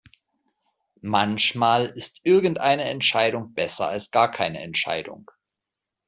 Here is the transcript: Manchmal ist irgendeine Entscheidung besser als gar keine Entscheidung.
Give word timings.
Manchmal 1.03 1.85
ist 1.85 2.21
irgendeine 2.23 2.85
Entscheidung 2.85 3.53
besser 3.53 3.89
als 3.89 4.09
gar 4.09 4.31
keine 4.31 4.59
Entscheidung. 4.59 5.29